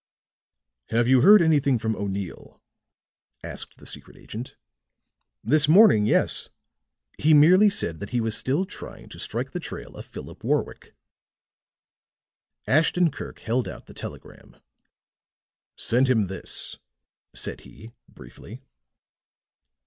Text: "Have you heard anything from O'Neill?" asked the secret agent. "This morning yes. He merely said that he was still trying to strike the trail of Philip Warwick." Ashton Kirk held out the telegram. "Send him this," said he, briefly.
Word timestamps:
"Have 0.87 1.07
you 1.07 1.21
heard 1.21 1.43
anything 1.43 1.77
from 1.77 1.95
O'Neill?" 1.95 2.59
asked 3.43 3.77
the 3.77 3.85
secret 3.85 4.17
agent. 4.17 4.55
"This 5.43 5.67
morning 5.67 6.07
yes. 6.07 6.49
He 7.19 7.35
merely 7.35 7.69
said 7.69 7.99
that 7.99 8.09
he 8.09 8.19
was 8.19 8.35
still 8.35 8.65
trying 8.65 9.09
to 9.09 9.19
strike 9.19 9.51
the 9.51 9.59
trail 9.59 9.95
of 9.95 10.03
Philip 10.07 10.43
Warwick." 10.43 10.95
Ashton 12.65 13.11
Kirk 13.11 13.41
held 13.41 13.67
out 13.67 13.85
the 13.85 13.93
telegram. 13.93 14.57
"Send 15.75 16.07
him 16.09 16.25
this," 16.25 16.77
said 17.35 17.61
he, 17.61 17.91
briefly. 18.09 18.63